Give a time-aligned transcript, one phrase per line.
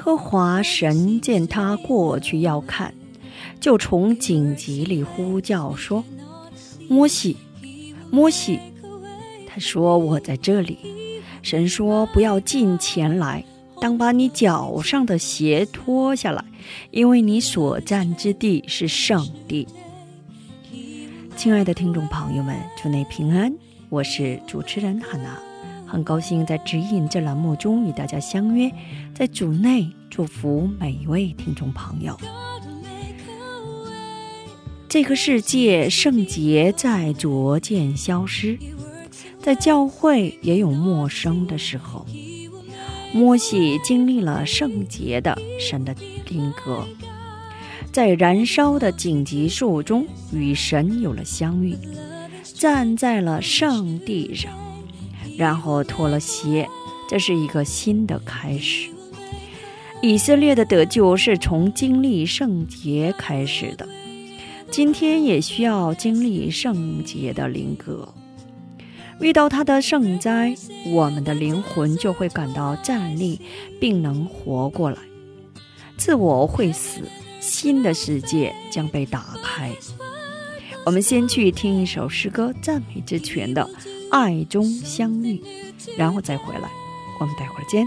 [0.00, 2.92] 和华神见他过去要看，
[3.60, 6.02] 就从荆棘里呼叫说
[6.88, 7.36] ：“摩西，
[8.10, 8.58] 摩西。”
[9.46, 10.78] 他说：“我在这里。”
[11.42, 13.44] 神说：“不要近前来，
[13.80, 16.44] 当把你脚上的鞋脱下来，
[16.90, 19.66] 因为你所站之地是圣地。”
[21.36, 23.52] 亲爱的听众朋友们，祝你平安，
[23.88, 25.38] 我是主持人汉娜。
[25.90, 28.70] 很高兴在指引这栏目中与大家相约，
[29.12, 32.16] 在主内祝福每一位听众朋友。
[34.88, 38.56] 这个世界圣洁在逐渐消失，
[39.40, 42.06] 在教会也有陌生的时候。
[43.12, 45.92] 摩西经历了圣洁的神的
[46.28, 46.86] 灵格，
[47.90, 51.76] 在燃烧的荆棘树中与神有了相遇，
[52.44, 54.52] 站在了圣地上。
[55.36, 56.68] 然后脱了鞋，
[57.08, 58.90] 这是一个新的开始。
[60.02, 63.86] 以色列的得救是从经历圣洁开始的，
[64.70, 68.08] 今天也需要经历圣洁的灵格。
[69.20, 70.54] 遇到他的圣灾，
[70.86, 73.38] 我们的灵魂就会感到站立，
[73.78, 74.96] 并能活过来。
[75.98, 77.02] 自我会死，
[77.40, 79.70] 新的世界将被打开。
[80.86, 83.68] 我们先去听一首诗歌，赞美之泉的。
[84.10, 85.40] 爱中相遇，
[85.96, 86.68] 然后再回来。
[87.20, 87.86] 我们待会儿见。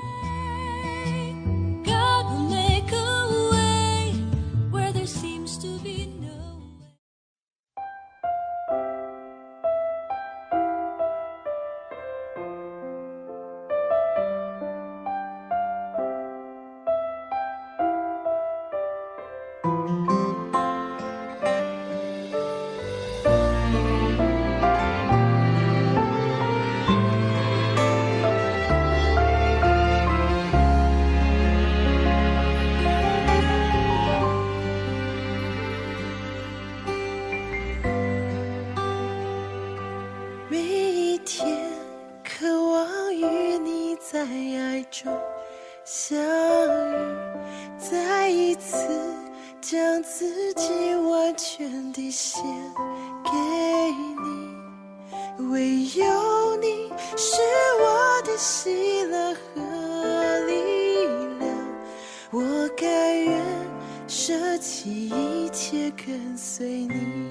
[64.63, 67.27] 起一切跟随你。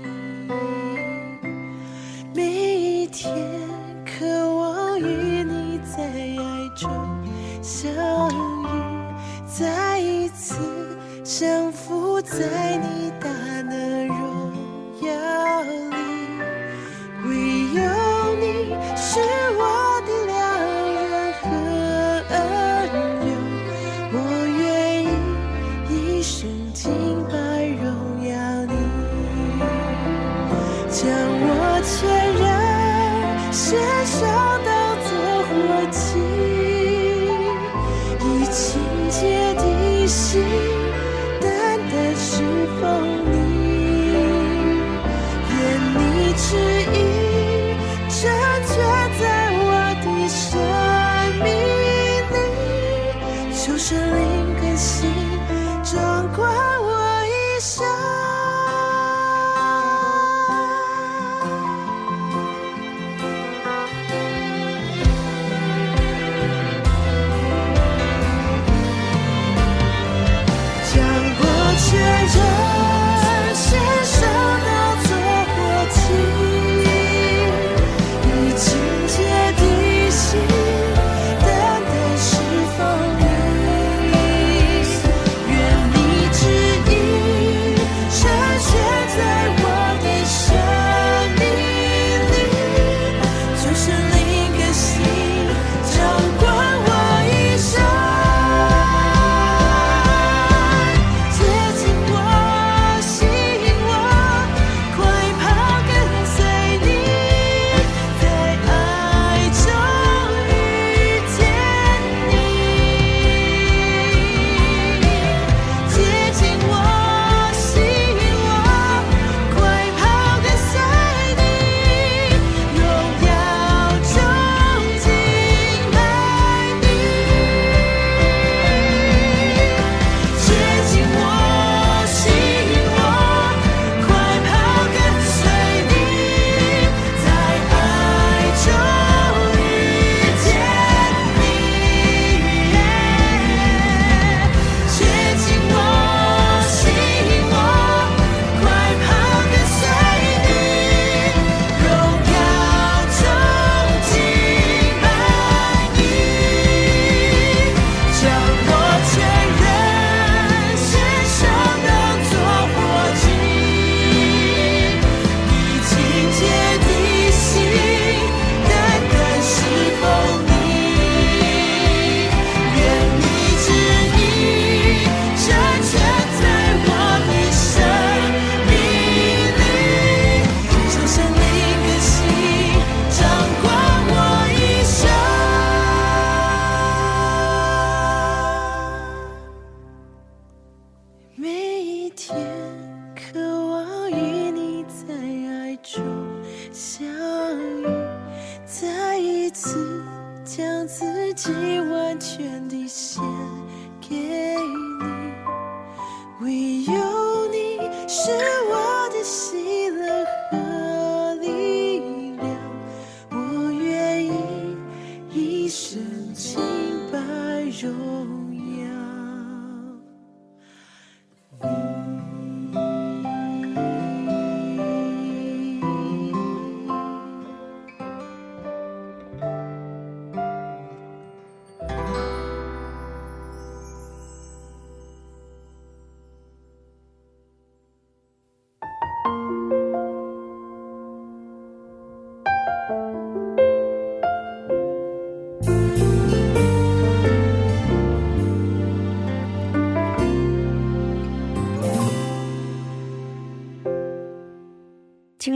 [2.34, 3.34] 每一天，
[4.04, 6.90] 渴望与你在爱中
[7.62, 7.90] 相
[8.30, 8.66] 遇，
[9.46, 10.56] 再一次
[11.24, 13.30] 降服在你大
[13.62, 13.81] 能
[40.12, 40.71] 心。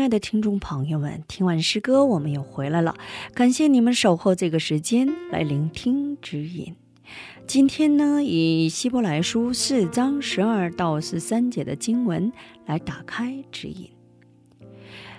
[0.06, 2.94] 亲爱的听众朋友们，听完诗歌，我们又回来了。
[3.34, 6.76] 感谢你们守候这个时间来聆听指引。
[7.44, 12.32] 今天呢，以希伯来书四章十二到十三节的经文
[12.66, 13.90] 来打开指引。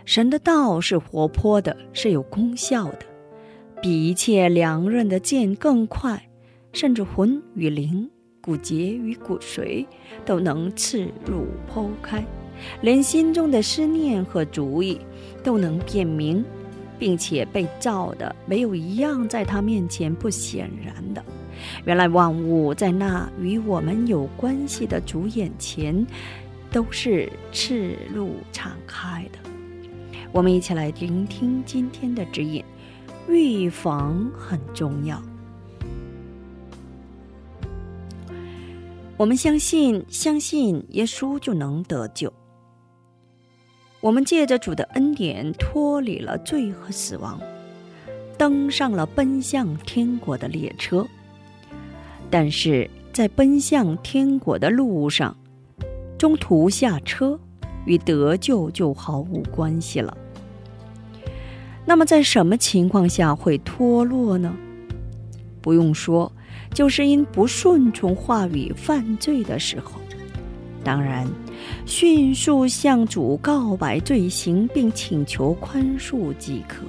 [0.06, 3.00] 神的道是活泼的，是有功效的，
[3.82, 6.30] 比一切凉刃的剑更快，
[6.72, 8.10] 甚至魂与灵、
[8.40, 9.86] 骨节与骨髓
[10.24, 12.26] 都能刺入剖开，
[12.82, 15.00] 连心中的思念和主意
[15.44, 16.44] 都能辨明，
[16.98, 21.24] 并且被照的没有一样在他面前不显然的。
[21.86, 26.06] 原来万物在那与我们有关系的主眼前，
[26.72, 29.40] 都是赤露敞开的。
[30.32, 32.64] 我们一起来聆听今天的指引。
[33.30, 35.22] 预防很重要。
[39.18, 42.32] 我们相信，相信耶稣就能得救。
[44.00, 47.40] 我们借着主的恩典脱离了罪和死亡，
[48.38, 51.06] 登上了奔向天国的列车。
[52.30, 55.36] 但是在奔向天国的路上，
[56.18, 57.40] 中途下车，
[57.86, 60.16] 与得救就毫无关系了。
[61.86, 64.56] 那么，在什么情况下会脱落呢？
[65.62, 66.32] 不用说，
[66.74, 69.94] 就是因不顺从话语犯罪的时候。
[70.84, 71.26] 当然，
[71.86, 76.84] 迅速向主告白罪行，并请求宽恕即可。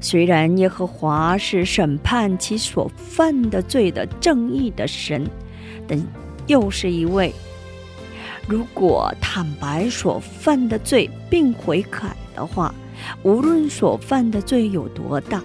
[0.00, 5.26] 虽然耶和华是审判其所犯的罪的正义的神，
[5.86, 6.00] 但
[6.46, 7.32] 又是一位
[8.46, 12.74] 如果坦白所犯的罪并悔改的话。
[13.24, 15.42] 无论所犯的罪有多大，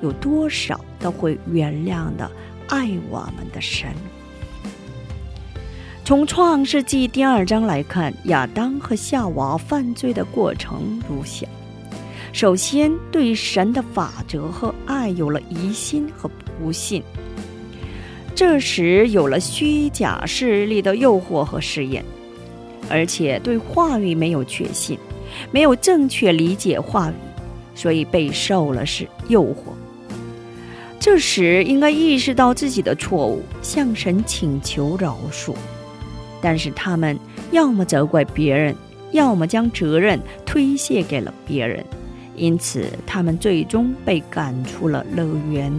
[0.00, 2.28] 有多少，都会原谅的。
[2.66, 3.90] 爱我们的神。
[6.08, 11.46] 从创世纪第二章来看，亚当和夏娃犯罪的过程如下：
[12.32, 16.26] 首先，对神的法则和爱有了疑心和
[16.58, 17.02] 不信；
[18.34, 22.02] 这时，有了虚假势力的诱惑和试验，
[22.88, 24.98] 而且对话语没有确信。
[25.50, 27.14] 没有正确理解话语，
[27.74, 29.74] 所以被受了是诱惑。
[30.98, 35.54] 这时应该意识到自己的错误，向神请求饶恕。
[36.40, 37.18] 但是他们
[37.50, 38.74] 要么责怪别人，
[39.12, 41.84] 要么将责任推卸给了别人，
[42.36, 45.72] 因此他们最终被赶出了乐园。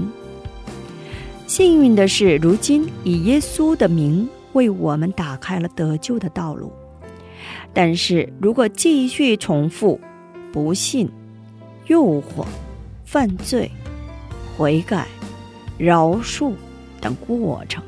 [1.48, 6.72] 幸运的是，如今以耶稣的名为我们打开了得救的道路。
[7.74, 10.00] 但是如果继续重复
[10.52, 11.10] 不信、
[11.88, 12.46] 诱惑、
[13.06, 13.72] 犯罪、
[14.58, 15.08] 悔改、
[15.78, 16.54] 饶恕
[17.00, 17.84] 等过程，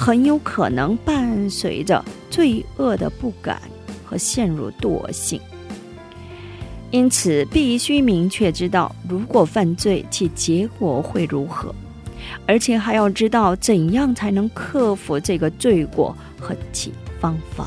[0.00, 3.60] 很有可能伴随着罪恶的不敢
[4.04, 5.40] 和陷入惰性。
[6.92, 11.74] 因此，必须明确知道，如果犯罪，其结果会如何，
[12.46, 17.66] 而且还要知道怎样才能克服这个罪过和其方法。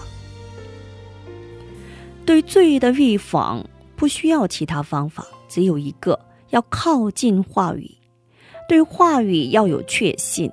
[2.26, 3.62] 对罪的预防
[3.98, 6.18] 不需要其他方法，只有一个：
[6.52, 7.92] 要靠近话语，
[8.70, 10.50] 对话语要有确信，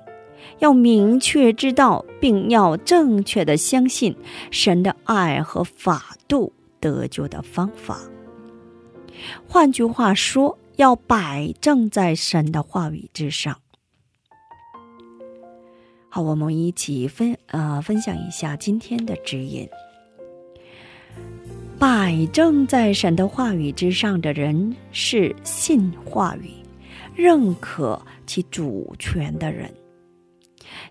[0.59, 4.15] 要明确知道，并要正确的相信
[4.51, 7.99] 神的爱和法度得救的方法。
[9.47, 13.57] 换句话说，要摆正在神的话语之上。
[16.09, 19.67] 好，我们一起分呃分享一下今天的指引。
[21.77, 26.51] 摆正在神的话语之上的人，是信话语、
[27.15, 29.73] 认可其主权的人。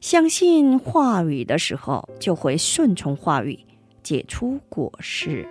[0.01, 3.59] 相信话语的时候，就会顺从话语，
[4.03, 5.49] 结出果实。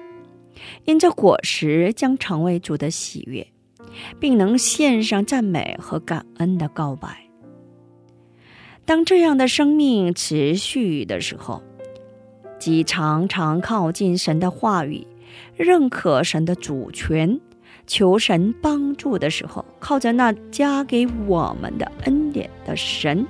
[0.85, 3.47] 因这果实将成为主的喜悦，
[4.19, 7.29] 并能献上赞美和感恩的告白。
[8.85, 11.61] 当这样的生命持续的时候，
[12.57, 15.05] 即常常靠近神的话语。
[15.55, 17.39] 认可神的主权，
[17.85, 23.25] 求神帮助的时候，靠着那加给我们的恩典的神，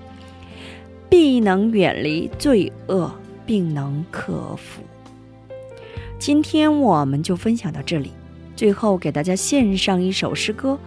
[1.09, 3.11] 必能远离罪恶，
[3.45, 4.81] 并能克服。
[6.19, 8.11] 今天我们就分享到这里，
[8.55, 10.77] 最后给大家献上一首诗歌：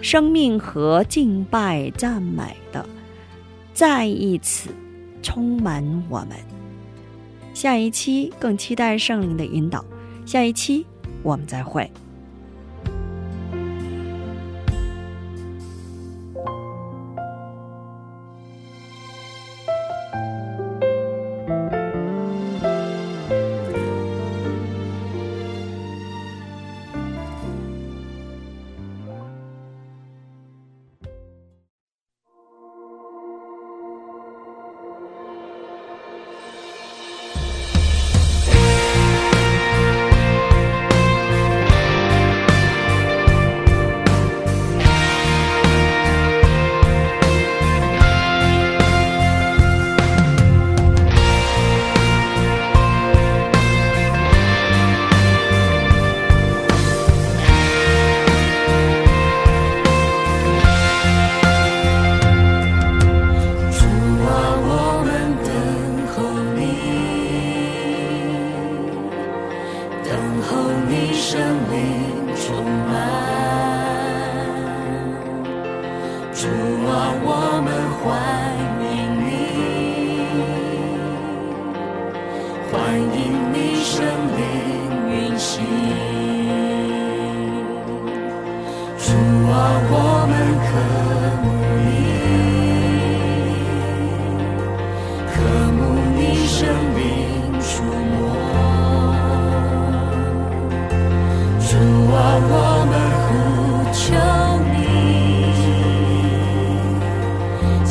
[0.00, 2.84] 生命和敬拜赞美的，
[3.72, 4.70] 再一次
[5.22, 6.30] 充满我们。
[7.54, 9.84] 下一期更期待圣灵的引导。
[10.24, 10.86] 下一期
[11.22, 11.90] 我们再会。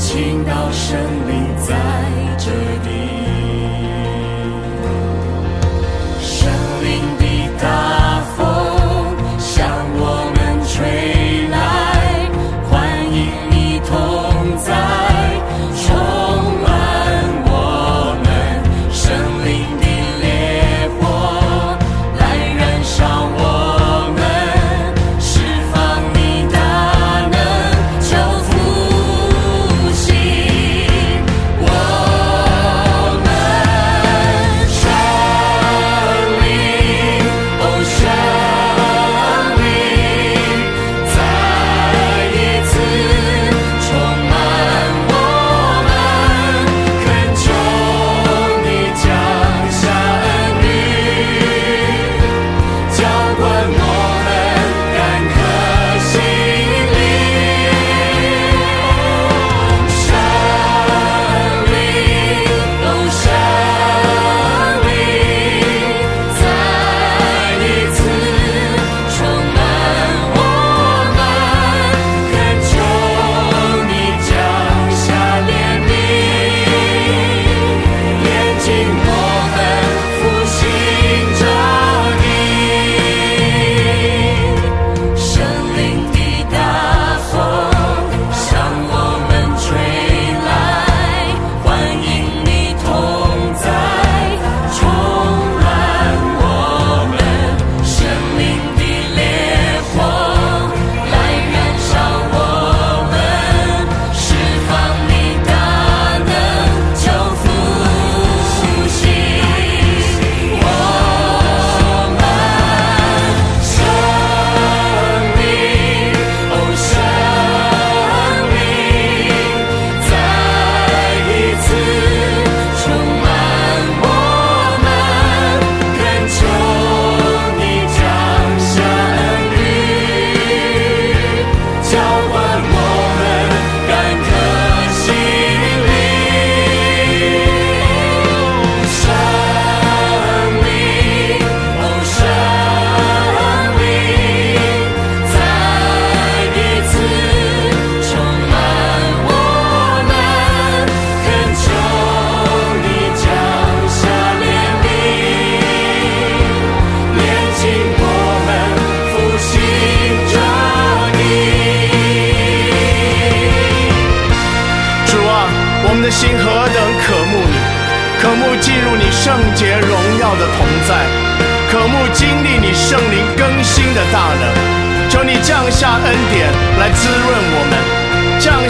[0.10, 0.98] 听到圣
[1.28, 1.76] 灵在
[2.38, 2.50] 这
[2.82, 3.17] 地。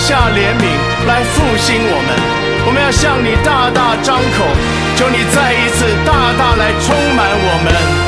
[0.07, 2.65] 下怜悯来复兴我们。
[2.65, 4.45] 我们要向你大大张口
[4.95, 8.06] 求你再一次大大来充满我们。